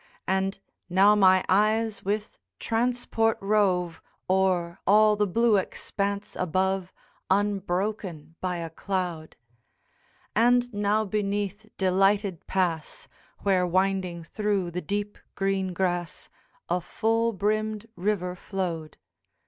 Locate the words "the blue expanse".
5.15-6.35